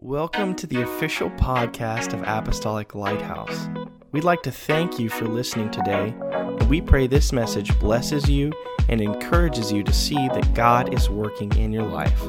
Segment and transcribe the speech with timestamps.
[0.00, 3.68] Welcome to the official podcast of Apostolic Lighthouse.
[4.12, 8.52] We'd like to thank you for listening today, and we pray this message blesses you
[8.88, 12.22] and encourages you to see that God is working in your life.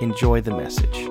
[0.00, 1.08] Enjoy the message.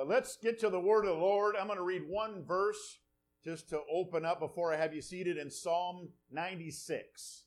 [0.00, 1.56] Let's get to the word of the Lord.
[1.56, 3.00] I'm going to read one verse
[3.44, 7.42] just to open up before I have you seated in Psalm 96.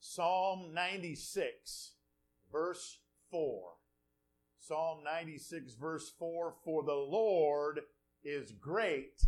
[0.00, 1.92] Psalm 96,
[2.50, 3.01] verse
[3.32, 3.70] 4.
[4.60, 7.80] Psalm 96, verse 4 For the Lord
[8.22, 9.20] is great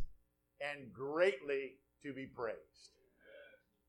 [0.61, 1.73] and greatly
[2.05, 2.93] to be praised.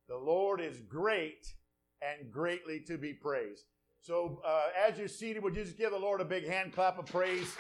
[0.08, 1.54] The Lord is great
[2.02, 3.66] and greatly to be praised.
[4.02, 6.98] So, uh, as you're seated, would you just give the Lord a big hand clap
[6.98, 7.56] of praise?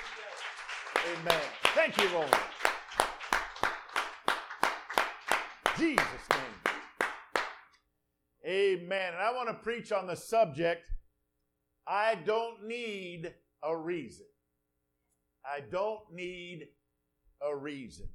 [1.20, 1.42] Amen.
[1.74, 2.30] Thank you, Lord.
[5.78, 6.00] Jesus'
[6.32, 6.76] name.
[8.46, 9.14] Amen.
[9.14, 10.86] And I want to preach on the subject
[11.88, 14.26] I don't need a reason.
[15.46, 16.68] I don't need
[17.42, 18.08] a reason.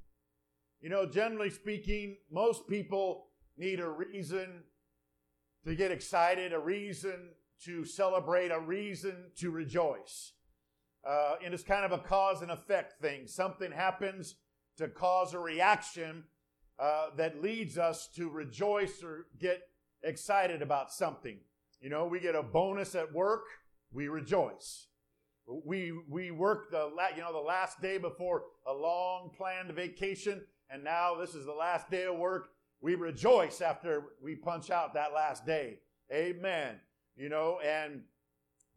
[0.81, 4.63] You know, generally speaking, most people need a reason
[5.65, 7.29] to get excited, a reason
[7.63, 10.33] to celebrate, a reason to rejoice.
[11.07, 13.27] Uh, and it's kind of a cause and effect thing.
[13.27, 14.35] Something happens
[14.77, 16.23] to cause a reaction
[16.79, 19.61] uh, that leads us to rejoice or get
[20.03, 21.39] excited about something.
[21.79, 23.43] You know, we get a bonus at work,
[23.91, 24.87] we rejoice.
[25.47, 30.41] We we work the la- you know the last day before a long planned vacation,
[30.69, 32.49] and now this is the last day of work.
[32.79, 35.79] We rejoice after we punch out that last day.
[36.11, 36.79] Amen.
[37.15, 38.03] You know, and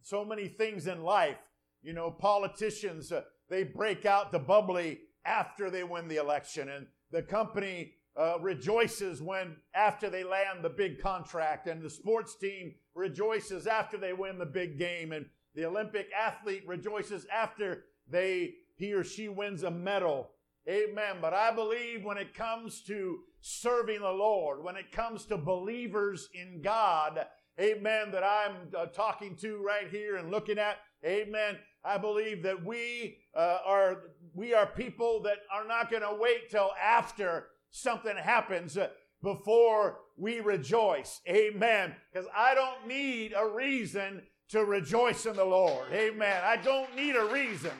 [0.02, 1.38] so many things in life.
[1.82, 6.86] You know, politicians uh, they break out the bubbly after they win the election, and
[7.10, 12.74] the company uh, rejoices when after they land the big contract, and the sports team
[12.94, 18.92] rejoices after they win the big game, and the Olympic athlete rejoices after they he
[18.92, 20.30] or she wins a medal.
[20.68, 21.16] Amen.
[21.20, 26.28] But I believe when it comes to serving the Lord, when it comes to believers
[26.34, 27.26] in God,
[27.60, 32.64] amen, that I'm uh, talking to right here and looking at, amen, I believe that
[32.64, 38.16] we uh, are we are people that are not going to wait till after something
[38.16, 38.78] happens
[39.20, 41.20] before we rejoice.
[41.28, 41.94] Amen.
[42.12, 45.92] Because I don't need a reason to rejoice in the Lord.
[45.92, 46.42] Amen.
[46.44, 47.72] I don't need a reason.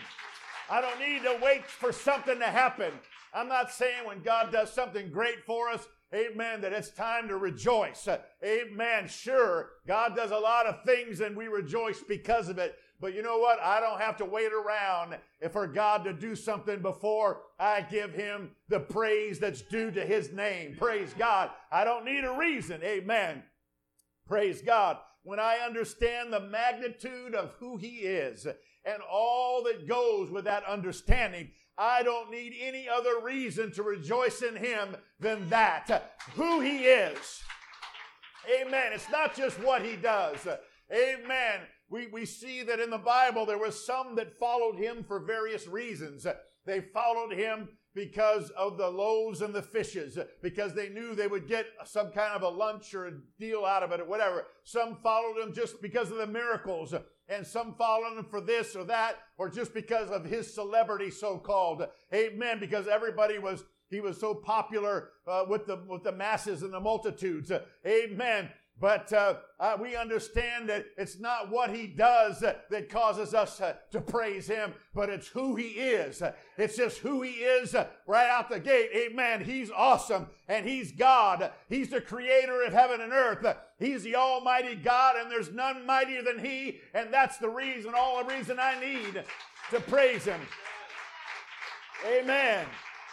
[0.69, 2.93] I don't need to wait for something to happen.
[3.33, 7.37] I'm not saying when God does something great for us, amen, that it's time to
[7.37, 8.09] rejoice.
[8.44, 9.06] Amen.
[9.06, 12.77] Sure, God does a lot of things and we rejoice because of it.
[13.00, 13.60] But you know what?
[13.60, 15.19] I don't have to wait around
[15.53, 20.32] for God to do something before I give him the praise that's due to his
[20.32, 20.77] name.
[20.78, 21.50] Praise God.
[21.72, 22.81] I don't need a reason.
[22.83, 23.43] Amen.
[24.27, 24.99] Praise God.
[25.22, 30.65] When I understand the magnitude of who he is and all that goes with that
[30.65, 36.15] understanding, I don't need any other reason to rejoice in him than that.
[36.37, 37.43] Who he is.
[38.60, 38.93] Amen.
[38.93, 40.47] It's not just what he does.
[40.93, 45.21] Amen we, we see that in the Bible there were some that followed him for
[45.21, 46.27] various reasons.
[46.67, 51.47] They followed him because of the loaves and the fishes, because they knew they would
[51.47, 54.47] get some kind of a lunch or a deal out of it or whatever.
[54.65, 56.95] Some followed him just because of the miracles,
[57.28, 61.39] and some followed him for this or that, or just because of his celebrity, so
[61.39, 61.87] called.
[62.12, 62.59] Amen.
[62.59, 66.81] Because everybody was he was so popular uh, with the with the masses and the
[66.81, 67.53] multitudes.
[67.87, 68.51] Amen.
[68.81, 73.61] But uh, uh, we understand that it's not what he does that, that causes us
[73.61, 76.21] uh, to praise him, but it's who he is.
[76.59, 78.91] It's just who he is uh, right out the gate.
[78.93, 79.45] Amen.
[79.45, 81.53] He's awesome and he's God.
[81.69, 83.47] He's the creator of heaven and earth.
[83.79, 86.81] He's the almighty God and there's none mightier than he.
[86.95, 89.23] And that's the reason, all the reason I need
[89.71, 90.41] to praise him.
[92.07, 92.67] Amen.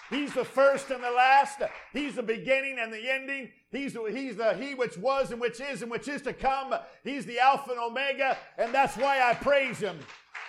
[0.09, 1.61] He's the first and the last.
[1.93, 3.51] He's the beginning and the ending.
[3.71, 6.73] He's the, he's the He which was and which is and which is to come.
[7.03, 9.97] He's the Alpha and Omega, and that's why I praise Him.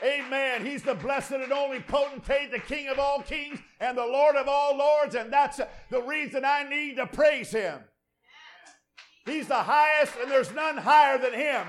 [0.02, 0.66] Amen.
[0.66, 4.48] He's the blessed and only potentate, the King of all kings and the Lord of
[4.48, 5.60] all lords, and that's
[5.90, 7.78] the reason I need to praise Him.
[9.24, 11.66] He's the highest, and there's none higher than him.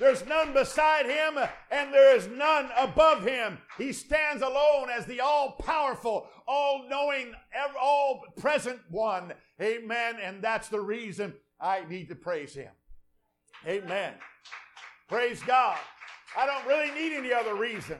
[0.00, 1.38] There's none beside him,
[1.70, 3.58] and there is none above him.
[3.78, 7.32] He stands alone as the all powerful, all knowing,
[7.80, 9.34] all present one.
[9.60, 10.16] Amen.
[10.22, 12.72] And that's the reason I need to praise him.
[13.66, 14.14] Amen.
[15.08, 15.78] Praise God.
[16.36, 17.96] I don't really need any other reason.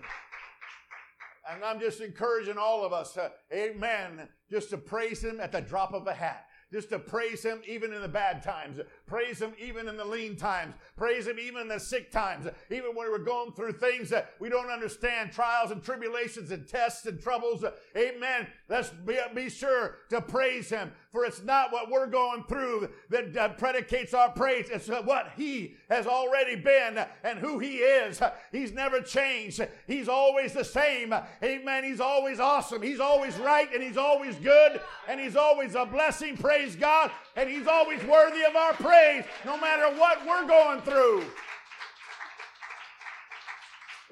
[1.51, 5.61] And I'm just encouraging all of us, uh, amen, just to praise him at the
[5.61, 9.53] drop of a hat just to praise Him even in the bad times, praise Him
[9.59, 13.19] even in the lean times, praise Him even in the sick times, even when we're
[13.19, 17.65] going through things that we don't understand, trials and tribulations and tests and troubles.
[17.97, 18.47] Amen.
[18.69, 23.37] Let's be, be sure to praise Him, for it's not what we're going through that
[23.37, 24.69] uh, predicates our praise.
[24.71, 28.21] It's what He has already been and who He is.
[28.51, 29.65] He's never changed.
[29.87, 31.15] He's always the same.
[31.45, 31.85] Amen.
[31.85, 32.83] He's always awesome.
[32.83, 36.37] He's always right and He's always good and He's always a blessing.
[36.37, 37.13] Praise God.
[37.37, 41.25] And He's always worthy of our praise no matter what we're going through.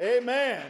[0.01, 0.62] Amen.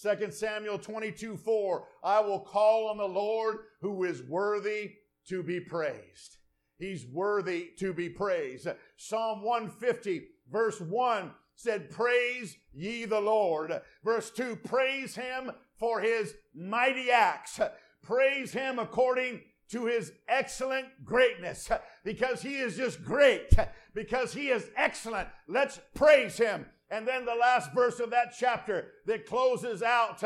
[0.00, 1.84] 2 Samuel 22 4.
[2.04, 4.92] I will call on the Lord who is worthy
[5.28, 6.38] to be praised.
[6.78, 8.68] He's worthy to be praised.
[8.96, 13.80] Psalm 150, verse 1 said, Praise ye the Lord.
[14.04, 17.58] Verse 2, praise him for his mighty acts.
[18.02, 19.40] Praise him according
[19.70, 21.68] to his excellent greatness
[22.04, 23.52] because he is just great,
[23.92, 25.28] because he is excellent.
[25.48, 26.66] Let's praise him.
[26.90, 30.22] And then the last verse of that chapter that closes out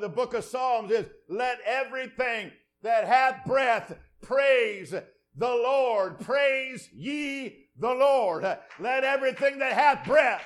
[0.00, 2.50] the book of Psalms is let everything
[2.82, 5.04] that hath breath praise the
[5.48, 6.18] Lord.
[6.20, 8.44] Praise ye the Lord.
[8.80, 10.42] Let everything that hath breath.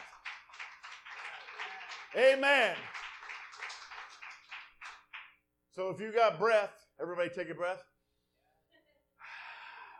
[2.17, 2.75] Amen.
[5.71, 7.83] So if you got breath, everybody take a breath.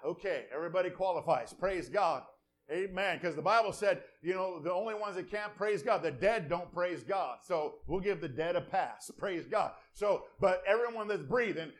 [0.03, 1.53] Okay, everybody qualifies.
[1.53, 2.23] Praise God.
[2.71, 3.19] Amen.
[3.21, 6.49] Because the Bible said, you know, the only ones that can't praise God, the dead
[6.49, 7.39] don't praise God.
[7.43, 9.11] So we'll give the dead a pass.
[9.19, 9.73] Praise God.
[9.93, 11.73] So, but everyone that's breathing,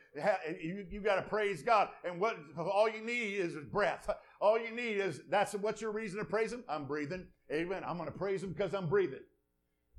[0.61, 1.89] you, you got to praise God.
[2.03, 4.09] And what all you need is breath.
[4.41, 6.63] All you need is that's what's your reason to praise Him?
[6.67, 7.27] I'm breathing.
[7.51, 7.83] Amen.
[7.85, 9.19] I'm going to praise Him because I'm breathing.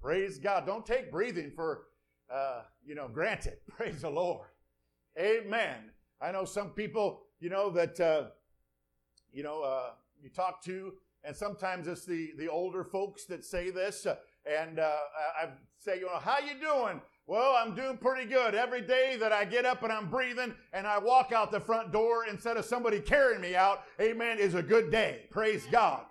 [0.01, 0.67] Praise God.
[0.67, 1.85] Don't take breathing for,
[2.29, 3.59] uh, you know, granted.
[3.69, 4.49] Praise the Lord.
[5.17, 5.93] Amen.
[6.21, 8.27] I know some people you know, that, uh,
[9.33, 9.91] you know, uh,
[10.23, 10.93] you talk to,
[11.25, 14.97] and sometimes it's the, the older folks that say this, uh, and uh,
[15.41, 15.49] I
[15.79, 17.01] say, you know, how you doing?
[17.27, 18.55] Well, I'm doing pretty good.
[18.55, 21.93] Every day that I get up and I'm breathing and I walk out the front
[21.93, 25.27] door instead of somebody carrying me out, amen, is a good day.
[25.31, 26.05] Praise God.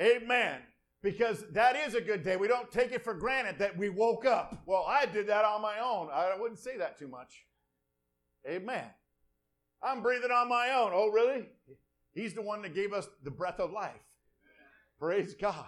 [0.00, 0.60] Amen.
[1.02, 2.36] Because that is a good day.
[2.36, 4.62] We don't take it for granted that we woke up.
[4.66, 6.08] Well, I did that on my own.
[6.12, 7.44] I wouldn't say that too much.
[8.48, 8.84] Amen.
[9.82, 10.92] I'm breathing on my own.
[10.94, 11.46] Oh, really?
[12.14, 13.92] He's the one that gave us the breath of life.
[14.98, 15.66] Praise God.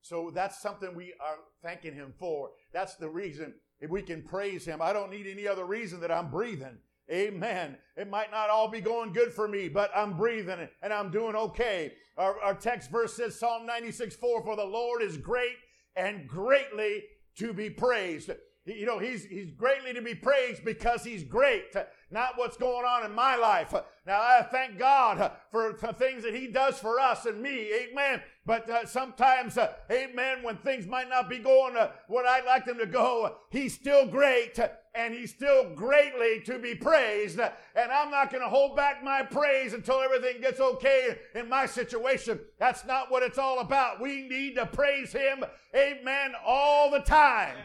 [0.00, 2.50] So that's something we are thanking Him for.
[2.72, 4.80] That's the reason if we can praise Him.
[4.82, 6.78] I don't need any other reason that I'm breathing.
[7.10, 7.76] Amen.
[7.96, 11.36] It might not all be going good for me, but I'm breathing and I'm doing
[11.36, 11.92] okay.
[12.16, 15.56] Our, our text verse says Psalm 96 4 For the Lord is great
[15.96, 17.04] and greatly
[17.36, 18.30] to be praised.
[18.66, 21.74] You know, he's, he's greatly to be praised because he's great,
[22.10, 23.74] not what's going on in my life.
[24.06, 27.70] Now, I thank God for things that he does for us and me.
[27.74, 28.22] Amen.
[28.46, 32.64] But uh, sometimes, uh, amen, when things might not be going uh, what I'd like
[32.64, 34.58] them to go, he's still great
[34.94, 37.38] and he's still greatly to be praised.
[37.38, 41.66] And I'm not going to hold back my praise until everything gets okay in my
[41.66, 42.40] situation.
[42.58, 44.00] That's not what it's all about.
[44.00, 45.44] We need to praise him,
[45.74, 47.56] amen, all the time.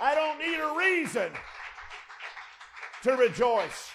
[0.00, 1.30] I don't need a reason
[3.02, 3.90] to rejoice.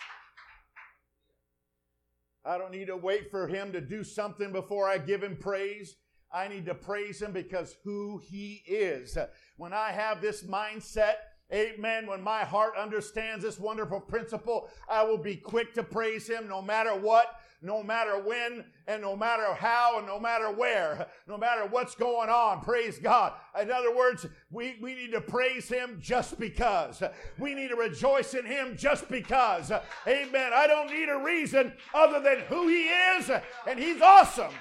[2.46, 5.96] I don't need to wait for him to do something before I give him praise.
[6.31, 9.18] I need to praise him because who he is.
[9.58, 11.15] When I have this mindset,
[11.54, 12.08] Amen.
[12.08, 16.62] When my heart understands this wonderful principle, I will be quick to praise Him no
[16.62, 21.66] matter what no matter when and no matter how and no matter where, no matter
[21.66, 22.62] what's going on.
[22.62, 23.34] Praise God.
[23.60, 27.02] In other words, we, we need to praise Him just because.
[27.40, 29.72] We need to rejoice in Him just because.
[30.08, 30.52] Amen.
[30.54, 33.32] I don't need a reason other than who He is,
[33.68, 34.54] and He's awesome.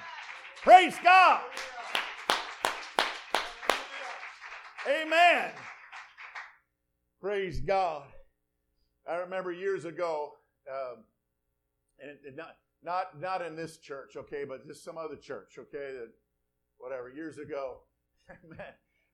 [0.63, 1.41] Praise God.
[4.87, 5.51] Amen.
[7.25, 8.03] Praise God.
[9.09, 10.33] I remember years ago,
[10.71, 11.05] um,
[11.99, 15.91] and, and not, not, not in this church, okay, but just some other church, okay,
[15.97, 16.09] that
[16.77, 17.77] whatever, years ago,
[18.47, 18.67] man,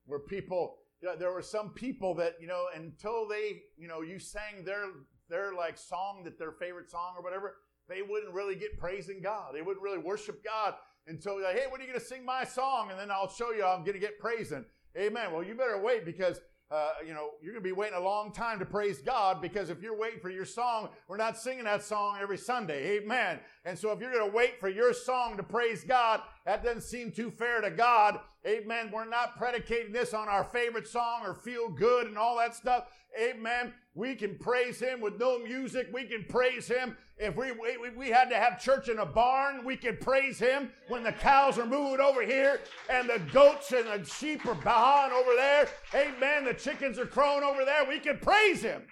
[0.08, 4.65] where people, there were some people that, you know, until they, you know, you sang
[4.65, 4.88] their,
[5.30, 9.56] their like song, that their favorite song or whatever, they wouldn't really get praising God.
[9.56, 10.74] They wouldn't really worship God
[11.08, 12.89] until like, hey, when are you going to sing my song?
[12.91, 14.65] And then I'll show you I'm going to get praising.
[14.98, 15.32] Amen.
[15.32, 16.41] Well, you better wait because
[16.72, 19.70] uh, you know, you're going to be waiting a long time to praise God because
[19.70, 22.98] if you're waiting for your song, we're not singing that song every Sunday.
[22.98, 23.40] Amen.
[23.66, 26.81] And so if you're going to wait for your song to praise God, that doesn't
[26.81, 28.19] seem too fair to God.
[28.45, 28.89] Amen.
[28.91, 32.86] We're not predicating this on our favorite song or feel good and all that stuff.
[33.19, 33.74] Amen.
[33.93, 35.89] We can praise Him with no music.
[35.93, 36.98] We can praise Him.
[37.17, 40.71] If we, we, we had to have church in a barn, we could praise Him
[40.88, 45.12] when the cows are moving over here and the goats and the sheep are baaing
[45.12, 45.67] over there.
[45.93, 46.45] Amen.
[46.45, 47.86] The chickens are crowing over there.
[47.86, 48.83] We can praise Him.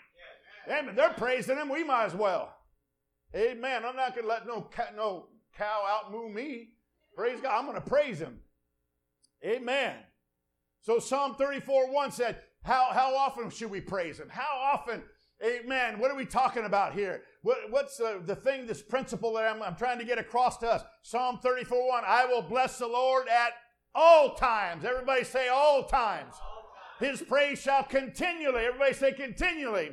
[0.69, 0.95] Amen.
[0.95, 1.69] They're praising Him.
[1.69, 2.53] We might as well.
[3.35, 3.83] Amen.
[3.85, 5.27] I'm not going to let no, no
[5.57, 6.69] cow outmoo me.
[7.19, 7.59] Praise God.
[7.59, 8.39] I'm going to praise Him.
[9.45, 9.93] Amen.
[10.79, 14.29] So Psalm 34 1 said, how, how often should we praise Him?
[14.29, 15.03] How often,
[15.43, 17.23] amen, what are we talking about here?
[17.41, 20.71] What, what's the, the thing, this principle that I'm, I'm trying to get across to
[20.71, 20.81] us?
[21.03, 23.51] Psalm 34 1 I will bless the Lord at
[23.93, 24.85] all times.
[24.85, 26.35] Everybody say all times.
[27.01, 29.89] His praise shall continually, everybody say continually.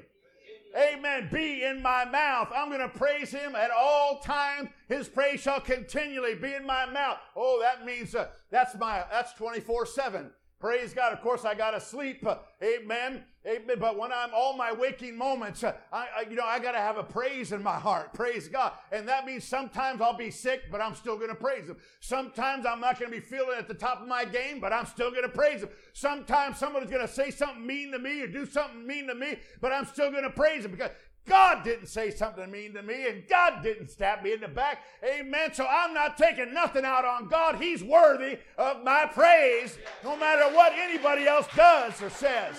[0.77, 1.29] Amen.
[1.33, 2.49] Be in my mouth.
[2.55, 4.69] I'm going to praise him at all times.
[4.89, 7.19] His praise shall continually be in my mouth.
[7.35, 10.31] Oh, that means uh, that's my that's 24 7.
[10.59, 11.13] Praise God.
[11.13, 12.25] Of course, I got to sleep.
[12.63, 13.25] Amen.
[13.47, 13.77] Amen.
[13.79, 16.97] But when I'm all my waking moments, I, I, you know, I got to have
[16.97, 18.15] a praise in my heart.
[18.15, 18.73] Praise God.
[18.91, 21.77] And that means sometimes I'll be sick, but I'm still going to praise Him.
[22.01, 24.87] Sometimes I'm not going to be feeling at the top of my game, but I'm
[24.87, 25.69] still going to praise Him.
[25.93, 29.37] Sometimes somebody's going to say something mean to me or do something mean to me,
[29.61, 30.91] but I'm still going to praise Him because
[31.29, 34.83] God didn't say something mean to me, and God didn't stab me in the back.
[35.05, 35.53] Amen.
[35.53, 37.57] So I'm not taking nothing out on God.
[37.57, 42.57] He's worthy of my praise, no matter what anybody else does or says.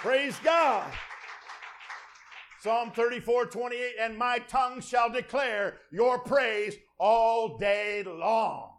[0.00, 0.92] Praise God.
[2.60, 8.72] Psalm 34, 28, and my tongue shall declare your praise all day long.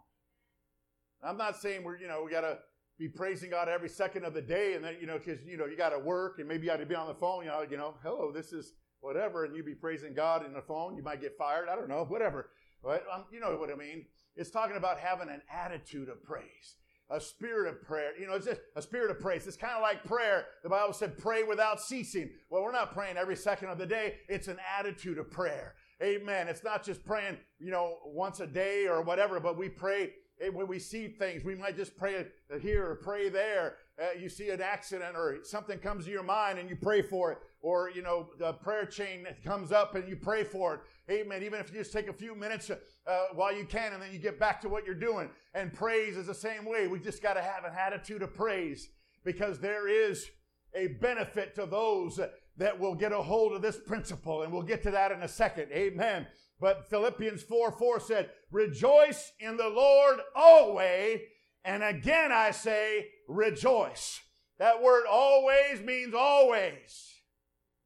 [1.23, 2.59] I'm not saying we're, you know, we got to
[2.99, 5.65] be praising God every second of the day, and then you know, because you know
[5.65, 7.45] you got to work, and maybe you got to be on the phone.
[7.45, 10.61] You know, you know, hello, this is whatever, and you be praising God in the
[10.61, 10.97] phone.
[10.97, 11.69] You might get fired.
[11.69, 12.49] I don't know, whatever.
[12.83, 14.05] But um, you know what I mean.
[14.35, 16.75] It's talking about having an attitude of praise,
[17.09, 18.11] a spirit of prayer.
[18.19, 19.47] You know, it's just a spirit of praise.
[19.47, 20.45] It's kind of like prayer.
[20.63, 24.17] The Bible said, "Pray without ceasing." Well, we're not praying every second of the day.
[24.27, 25.75] It's an attitude of prayer.
[26.01, 26.47] Amen.
[26.47, 30.11] It's not just praying, you know, once a day or whatever, but we pray
[30.53, 32.25] when we see things, we might just pray
[32.61, 33.75] here or pray there.
[34.01, 37.33] Uh, you see an accident or something comes to your mind and you pray for
[37.33, 37.39] it.
[37.61, 40.81] Or, you know, the prayer chain comes up and you pray for it.
[41.11, 41.43] Amen.
[41.43, 44.19] Even if you just take a few minutes uh, while you can and then you
[44.19, 45.29] get back to what you're doing.
[45.53, 46.87] And praise is the same way.
[46.87, 48.87] We just got to have an attitude of praise
[49.25, 50.29] because there is
[50.73, 52.19] a benefit to those
[52.57, 54.43] that will get a hold of this principle.
[54.43, 55.67] And we'll get to that in a second.
[55.73, 56.27] Amen.
[56.61, 61.19] But Philippians 4 4 said, Rejoice in the Lord always.
[61.63, 64.19] And again I say, rejoice.
[64.57, 67.13] That word always means always.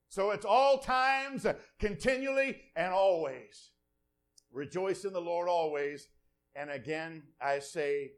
[0.10, 1.46] So it's all times,
[1.80, 3.72] continually, and always.
[4.52, 6.08] Rejoice in the Lord always.
[6.56, 8.12] And again I say,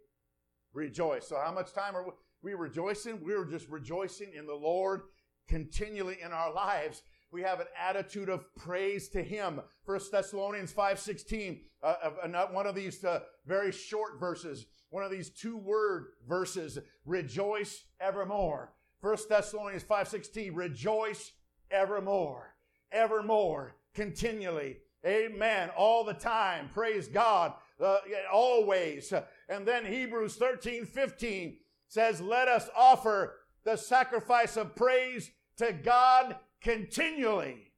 [0.73, 1.27] rejoice.
[1.27, 2.05] So how much time are
[2.41, 3.23] we rejoicing?
[3.23, 5.01] We're just rejoicing in the Lord
[5.47, 7.01] continually in our lives
[7.35, 9.59] we have an attitude of praise to him.
[9.85, 15.31] First Thessalonians 5.16, uh, uh, one of these uh, very short verses, one of these
[15.31, 18.71] two word verses, rejoice evermore.
[19.01, 21.33] First Thessalonians 5.16, rejoice
[21.69, 22.55] evermore,
[22.93, 24.77] evermore, continually.
[25.05, 25.71] Amen.
[25.75, 26.69] All the time.
[26.73, 27.51] Praise God.
[27.83, 27.97] Uh,
[28.31, 29.11] always.
[29.49, 31.57] And then Hebrews 13, 15
[31.89, 37.71] says, let us offer the sacrifice of praise to God continually.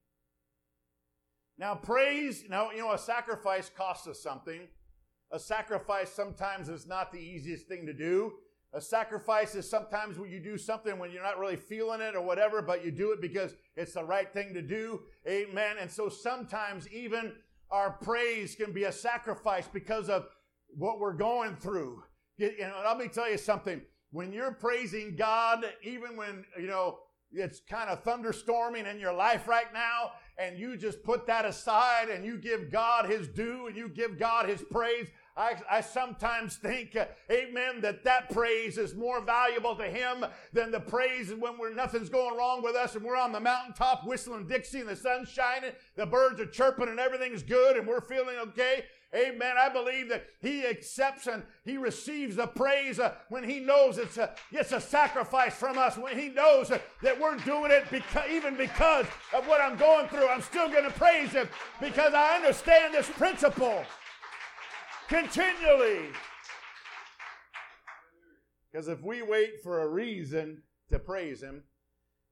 [1.57, 4.61] Now, praise, now, you know, a sacrifice costs us something.
[5.31, 8.31] A sacrifice sometimes is not the easiest thing to do.
[8.73, 12.21] A sacrifice is sometimes when you do something when you're not really feeling it or
[12.21, 15.01] whatever, but you do it because it's the right thing to do.
[15.27, 15.77] Amen.
[15.81, 17.33] And so sometimes even
[17.71, 20.27] our praise can be a sacrifice because of
[20.69, 22.03] what we're going through.
[22.39, 23.81] Know, let me tell you something.
[24.11, 26.99] When you're praising God, even when, you know,
[27.31, 32.09] it's kind of thunderstorming in your life right now, and you just put that aside
[32.09, 35.07] and you give God his due and you give God his praise.
[35.37, 40.71] I, I sometimes think, uh, amen, that that praise is more valuable to him than
[40.71, 44.47] the praise when we're, nothing's going wrong with us and we're on the mountaintop whistling
[44.47, 48.37] Dixie and the sun's shining, the birds are chirping and everything's good and we're feeling
[48.37, 48.85] okay.
[49.15, 49.55] Amen.
[49.57, 54.17] I believe that he accepts and he receives the praise uh, when he knows it's
[54.17, 58.29] a, it's a sacrifice from us, when he knows uh, that we're doing it because,
[58.29, 60.27] even because of what I'm going through.
[60.27, 61.47] I'm still going to praise him
[61.79, 63.85] because I understand this principle
[65.07, 66.09] continually.
[68.71, 70.61] Because if we wait for a reason
[70.91, 71.63] to praise him,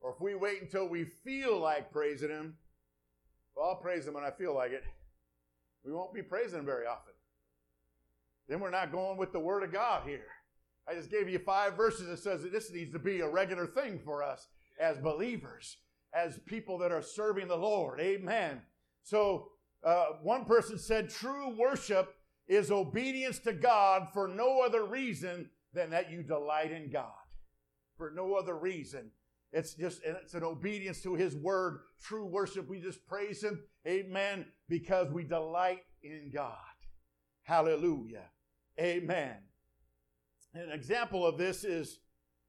[0.02, 2.56] or if we wait until we feel like praising him,
[3.56, 4.84] well, I'll praise him when I feel like it
[5.86, 7.14] we won't be praising Him very often.
[8.48, 10.28] then we're not going with the Word of God here.
[10.88, 13.66] I just gave you five verses that says that this needs to be a regular
[13.66, 14.48] thing for us
[14.80, 15.78] as believers,
[16.14, 18.00] as people that are serving the Lord.
[18.00, 18.62] Amen.
[19.04, 19.50] So
[19.84, 22.14] uh, one person said, true worship
[22.48, 27.12] is obedience to God for no other reason than that you delight in God.
[27.98, 29.12] For no other reason.
[29.52, 31.80] It's just, it's an obedience to His word.
[32.02, 33.62] True worship, we just praise Him.
[33.88, 34.46] Amen.
[34.68, 36.58] Because we delight in God.
[37.44, 38.26] Hallelujah.
[38.80, 39.38] Amen.
[40.54, 42.00] An example of this is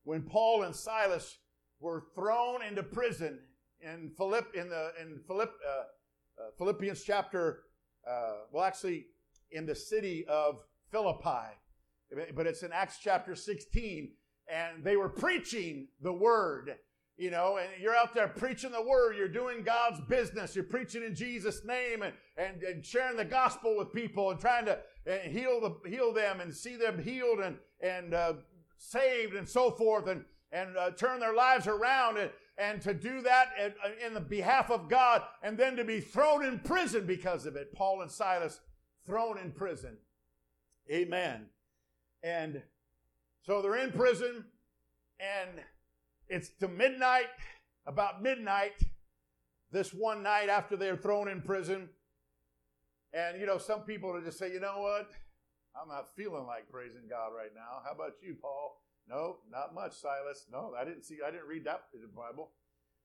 [0.05, 1.39] when Paul and Silas
[1.81, 3.41] were thrown into prison
[3.81, 7.65] in Philipp in the in Philipp, uh, uh, Philippians chapter
[8.09, 9.07] uh, well actually
[9.51, 10.61] in the city of
[10.91, 11.55] Philippi,
[12.35, 14.13] but it's in Acts chapter 16,
[14.49, 16.77] and they were preaching the word.
[17.19, 19.17] You know, and you're out there preaching the word.
[19.17, 20.55] You're doing God's business.
[20.55, 24.67] You're preaching in Jesus' name and, and, and sharing the gospel with people and trying
[24.67, 28.35] to and heal the heal them and see them healed and and uh,
[28.77, 33.21] saved and so forth and and uh, turn their lives around and, and to do
[33.23, 33.73] that in,
[34.07, 37.75] in the behalf of God and then to be thrown in prison because of it.
[37.75, 38.61] Paul and Silas
[39.07, 39.97] thrown in prison.
[40.91, 41.47] Amen.
[42.23, 42.63] And
[43.43, 44.45] so they're in prison
[45.21, 45.51] and
[46.29, 47.27] it's to midnight,
[47.87, 48.73] about midnight,
[49.71, 51.89] this one night after they're thrown in prison.
[53.13, 55.11] And, you know, some people just say, you know what?
[55.81, 57.83] I'm not feeling like praising God right now.
[57.85, 58.83] How about you, Paul?
[59.09, 60.47] No, not much, Silas.
[60.51, 62.51] No, I didn't see, I didn't read that in the Bible.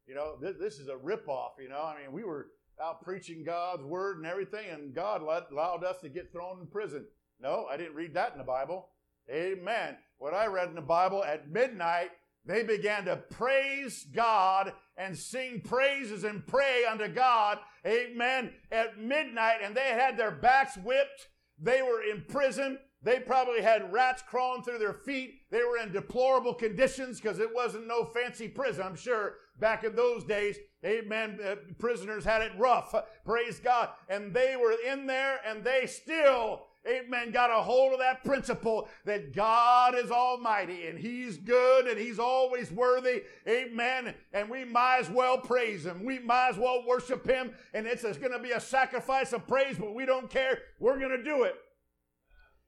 [0.08, 1.84] You know, this, this is a ripoff, you know.
[1.84, 2.48] I mean, we were
[2.82, 7.06] out preaching God's word and everything, and God allowed us to get thrown in prison.
[7.40, 8.90] No, I didn't read that in the Bible.
[9.30, 9.98] Amen.
[10.18, 12.10] What I read in the Bible at midnight,
[12.46, 17.60] they began to praise God and sing praises and pray unto God.
[17.86, 18.52] Amen.
[18.72, 21.28] At midnight, and they had their backs whipped.
[21.60, 22.80] They were in prison.
[23.04, 25.42] They probably had rats crawling through their feet.
[25.50, 29.96] They were in deplorable conditions because it wasn't no fancy prison, I'm sure, back in
[29.96, 30.58] those days.
[30.86, 31.40] Amen.
[31.44, 32.94] Uh, prisoners had it rough.
[33.26, 33.90] Praise God.
[34.08, 38.88] And they were in there and they still amen, got a hold of that principle
[39.06, 44.14] that God is almighty and He's good and He's always worthy, amen.
[44.34, 46.04] And we might as well praise Him.
[46.04, 47.52] We might as well worship Him.
[47.74, 50.60] And it's, it's going to be a sacrifice of praise, but we don't care.
[50.80, 51.56] We're going to do it.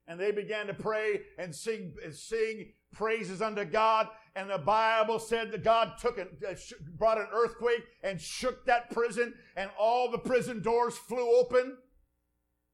[0.06, 4.08] And they began to pray and sing, and sing praises unto God.
[4.36, 6.54] And the Bible said that God took it, uh,
[6.98, 11.78] brought an earthquake and shook that prison, and all the prison doors flew open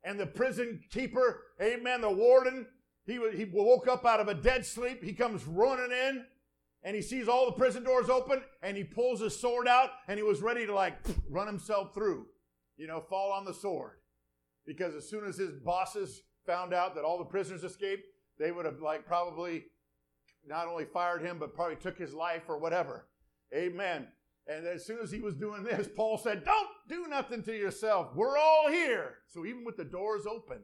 [0.02, 2.66] and the prison keeper, amen, the warden,
[3.06, 5.02] he, he woke up out of a dead sleep.
[5.02, 6.24] He comes running in
[6.82, 10.18] and he sees all the prison doors open and he pulls his sword out and
[10.18, 10.94] he was ready to like
[11.30, 12.26] run himself through,
[12.76, 13.92] you know, fall on the sword.
[14.66, 18.02] Because as soon as his bosses found out that all the prisoners escaped,
[18.38, 19.66] they would have like probably
[20.44, 23.06] not only fired him, but probably took his life or whatever.
[23.54, 24.08] Amen.
[24.48, 28.08] And as soon as he was doing this, Paul said, Don't do nothing to yourself.
[28.16, 29.18] We're all here.
[29.28, 30.58] So even with the doors open,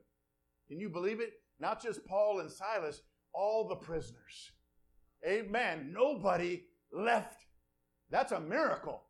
[0.66, 1.34] can you believe it?
[1.60, 4.50] Not just Paul and Silas, all the prisoners.
[5.24, 5.92] Amen.
[5.94, 7.44] Nobody left.
[8.10, 9.04] That's a miracle.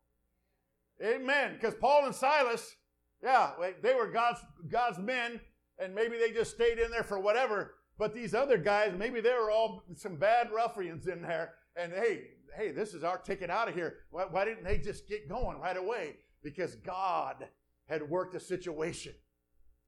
[1.03, 1.53] Amen.
[1.53, 2.75] Because Paul and Silas,
[3.23, 5.39] yeah, they were God's, God's men,
[5.79, 7.75] and maybe they just stayed in there for whatever.
[7.97, 11.53] But these other guys, maybe they were all some bad ruffians in there.
[11.75, 13.97] And hey, hey, this is our ticket out of here.
[14.11, 16.17] Why, why didn't they just get going right away?
[16.43, 17.47] Because God
[17.87, 19.13] had worked a situation.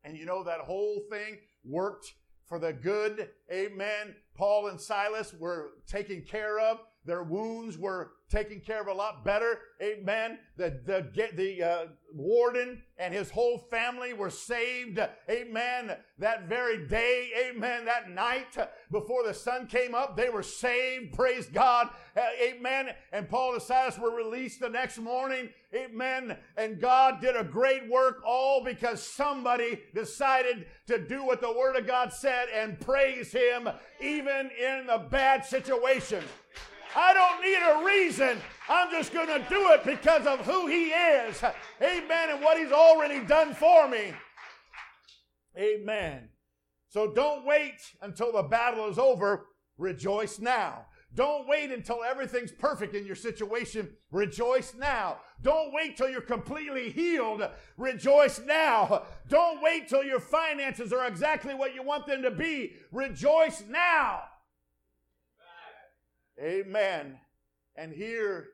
[0.03, 2.13] And you know, that whole thing worked
[2.47, 3.29] for the good.
[3.51, 4.15] Amen.
[4.35, 6.79] Paul and Silas were taken care of.
[7.05, 9.59] Their wounds were taken care of a lot better.
[9.81, 10.37] Amen.
[10.57, 14.99] The, the, the uh, warden and his whole family were saved.
[15.29, 15.95] Amen.
[16.19, 17.31] That very day.
[17.49, 17.85] Amen.
[17.85, 18.55] That night
[18.91, 21.13] before the sun came up, they were saved.
[21.13, 21.89] Praise God.
[22.15, 22.89] Uh, amen.
[23.11, 25.49] And Paul and Silas were released the next morning.
[25.73, 26.37] Amen.
[26.57, 31.75] And God did a great work all because somebody decided to do what the Word
[31.75, 33.69] of God said and praise Him
[34.01, 36.23] even in the bad situation.
[36.95, 38.41] I don't need a reason.
[38.67, 41.43] I'm just going to do it because of who He is.
[41.81, 42.29] Amen.
[42.31, 44.13] And what He's already done for me.
[45.57, 46.29] Amen.
[46.89, 49.47] So don't wait until the battle is over.
[49.77, 50.85] Rejoice now.
[51.15, 53.89] Don't wait until everything's perfect in your situation.
[54.11, 55.17] Rejoice now.
[55.41, 57.47] Don't wait till you're completely healed.
[57.77, 59.03] Rejoice now.
[59.27, 62.73] Don't wait till your finances are exactly what you want them to be.
[62.91, 64.21] Rejoice now.
[66.41, 67.19] Amen.
[67.75, 68.47] And here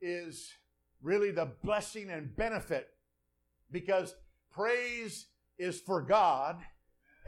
[0.00, 0.50] is
[1.02, 2.88] really the blessing and benefit
[3.70, 4.14] because
[4.50, 5.26] praise
[5.58, 6.56] is for God.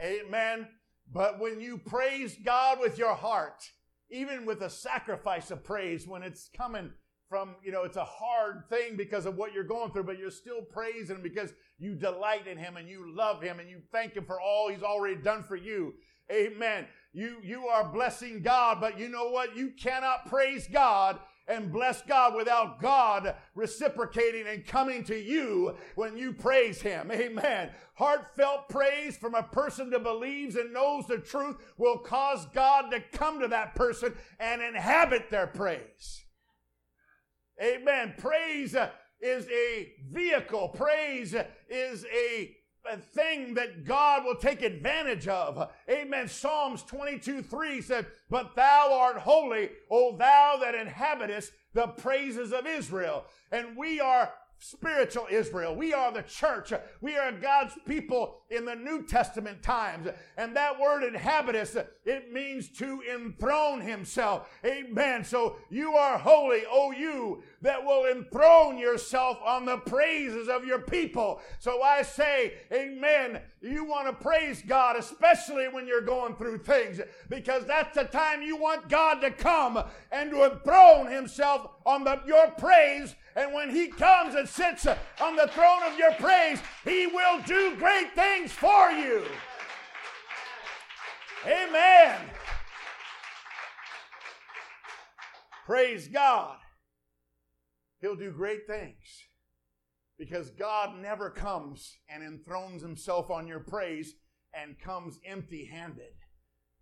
[0.01, 0.67] Amen.
[1.11, 3.63] But when you praise God with your heart,
[4.11, 6.91] even with a sacrifice of praise, when it's coming
[7.27, 10.31] from, you know, it's a hard thing because of what you're going through, but you're
[10.31, 14.25] still praising because you delight in Him and you love Him and you thank Him
[14.25, 15.93] for all He's already done for you.
[16.31, 16.85] Amen.
[17.11, 19.55] You, you are blessing God, but you know what?
[19.57, 26.15] You cannot praise God and bless God without God reciprocating and coming to you when
[26.15, 27.11] you praise Him.
[27.11, 27.71] Amen.
[27.95, 33.01] Heartfelt praise from a person that believes and knows the truth will cause God to
[33.11, 36.23] come to that person and inhabit their praise.
[37.61, 38.13] Amen.
[38.17, 38.75] Praise
[39.19, 40.69] is a vehicle.
[40.69, 41.35] Praise
[41.67, 42.55] is a
[42.91, 45.69] a thing that God will take advantage of.
[45.89, 46.27] Amen.
[46.27, 52.65] Psalms 22 3 said, But thou art holy, O thou that inhabitest the praises of
[52.65, 53.25] Israel.
[53.51, 55.75] And we are spiritual Israel.
[55.75, 56.73] We are the church.
[57.01, 60.07] We are God's people in the New Testament times.
[60.37, 64.49] And that word inhabitants, it means to enthrone himself.
[64.65, 65.23] Amen.
[65.23, 70.79] So you are holy, O you that will enthrone yourself on the praises of your
[70.79, 71.41] people.
[71.59, 73.41] So I say, Amen.
[73.61, 78.41] You want to praise God, especially when you're going through things, because that's the time
[78.41, 83.69] you want God to come and to enthrone himself on the, your praise and when
[83.69, 88.51] he comes and sits on the throne of your praise, he will do great things
[88.51, 89.23] for you.
[91.45, 92.17] Amen.
[95.65, 96.57] Praise God.
[98.01, 98.97] He'll do great things
[100.17, 104.15] because God never comes and enthrones himself on your praise
[104.53, 106.13] and comes empty handed.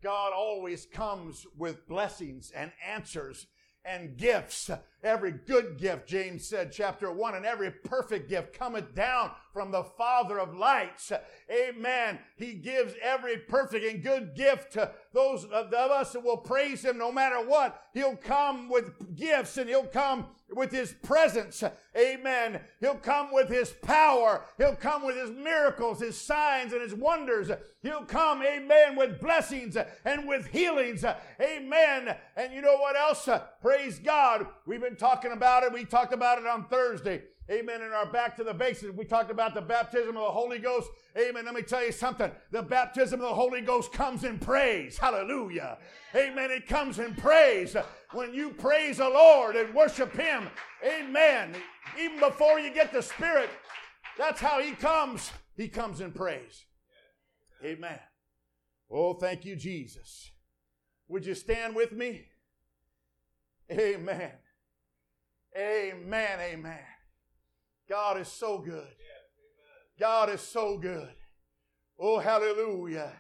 [0.02, 3.48] God always comes with blessings and answers
[3.84, 4.70] and gifts.
[5.08, 9.84] Every good gift, James said, chapter 1, and every perfect gift cometh down from the
[9.84, 11.12] Father of lights.
[11.50, 12.20] Amen.
[12.36, 16.98] He gives every perfect and good gift to those of us that will praise Him
[16.98, 17.82] no matter what.
[17.93, 21.63] He'll come with gifts and He'll come with His presence.
[21.98, 22.60] Amen.
[22.82, 24.43] He'll come with His power.
[24.58, 27.50] He'll come with His miracles, His signs, and His wonders.
[27.82, 31.06] He'll come, amen, with blessings and with healings.
[31.41, 32.15] Amen.
[32.36, 33.28] And you know what else?
[33.62, 34.46] Praise God.
[34.65, 35.72] We've been talking about it.
[35.72, 37.24] We talked about it on Thursday.
[37.50, 37.82] Amen.
[37.82, 40.90] In our back to the basics, we talked about the baptism of the Holy Ghost.
[41.18, 41.46] Amen.
[41.46, 42.30] Let me tell you something.
[42.52, 44.98] The baptism of the Holy Ghost comes in praise.
[44.98, 45.78] Hallelujah.
[46.14, 46.52] Amen.
[46.52, 47.76] It comes in praise.
[48.12, 50.50] When you praise the Lord and worship Him,
[50.86, 51.56] amen.
[51.98, 53.50] Even before you get the Spirit,
[54.18, 55.32] that's how He comes.
[55.56, 56.66] He comes in praise.
[57.64, 58.00] Amen.
[58.92, 60.32] Oh, thank you, Jesus.
[61.08, 62.26] Would you stand with me?
[63.72, 64.32] Amen.
[65.58, 66.39] Amen.
[66.39, 66.80] Amen.
[67.89, 68.88] God is so good.
[70.00, 71.10] God is so good.
[72.00, 73.13] Oh, hallelujah.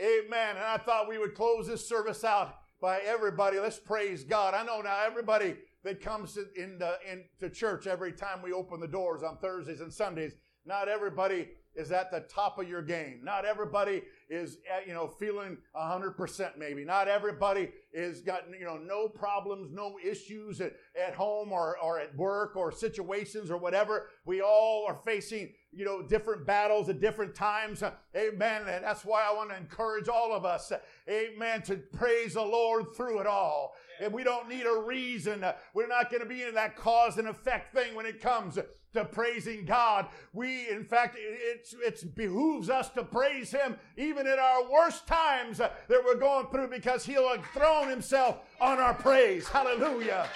[0.00, 0.56] Amen.
[0.56, 3.58] And I thought we would close this service out by everybody.
[3.58, 4.54] Let's praise God.
[4.54, 8.88] I know now everybody that comes in the, into church every time we open the
[8.88, 10.32] doors on Thursdays and Sundays,
[10.64, 13.20] not everybody is at the top of your game.
[13.22, 16.84] Not everybody is, uh, you know, feeling 100% maybe.
[16.84, 21.98] Not everybody is got, you know, no problems, no issues at, at home or, or
[21.98, 24.08] at work or situations or whatever.
[24.24, 27.82] We all are facing, you know, different battles at different times.
[28.16, 28.62] Amen.
[28.68, 30.72] And that's why I want to encourage all of us,
[31.08, 33.74] amen, to praise the Lord through it all.
[34.00, 35.44] And we don't need a reason.
[35.74, 38.58] We're not going to be in that cause and effect thing when it comes
[38.96, 40.06] to praising God.
[40.32, 45.58] We, in fact, it it behooves us to praise Him even in our worst times
[45.58, 49.48] that we're going through because He'll throne Himself on our praise.
[49.48, 50.28] Hallelujah.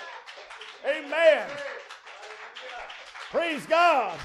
[0.87, 1.46] Amen.
[3.31, 4.18] Praise God.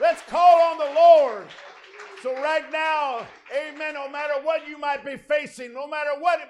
[0.00, 1.46] Let's call on the Lord.
[2.22, 6.40] So, right now, amen, no matter what you might be facing, no matter what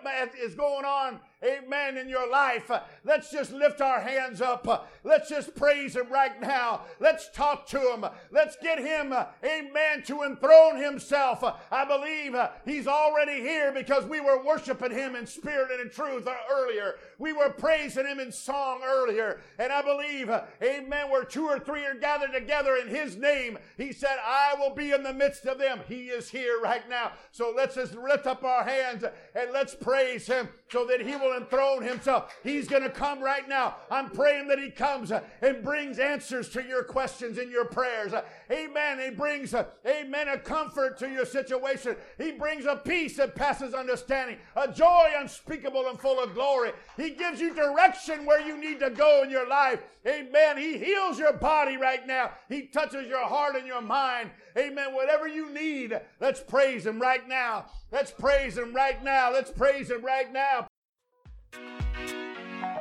[0.40, 2.70] is going on amen, in your life,
[3.06, 4.90] let's just lift our hands up.
[5.04, 6.82] Let's just praise Him right now.
[7.00, 8.04] Let's talk to Him.
[8.30, 9.14] Let's get Him,
[9.44, 11.42] amen, to enthrone Himself.
[11.70, 15.90] I believe uh, He's already here because we were worshiping Him in spirit and in
[15.90, 16.96] truth earlier.
[17.18, 19.40] We were praising Him in song earlier.
[19.58, 23.58] And I believe, uh, amen, where two or three are gathered together in His name,
[23.76, 25.80] He said, I will be in the midst of them.
[25.88, 27.12] He is here right now.
[27.30, 31.36] So let's just lift up our hands and let's praise Him so that He will
[31.36, 32.34] enthrone himself.
[32.42, 33.76] He's going to come right now.
[33.90, 38.12] I'm praying that he comes and brings answers to your questions and your prayers.
[38.50, 38.98] Amen.
[38.98, 41.96] He brings, amen, a comfort to your situation.
[42.18, 46.72] He brings a peace that passes understanding, a joy unspeakable and full of glory.
[46.96, 49.80] He gives you direction where you need to go in your life.
[50.06, 50.56] Amen.
[50.56, 52.30] He heals your body right now.
[52.48, 54.30] He touches your heart and your mind.
[54.56, 54.94] Amen.
[54.94, 57.66] Whatever you need, let's praise Him right now.
[57.92, 59.30] Let's praise Him right now.
[59.30, 60.66] Let's praise Him right now.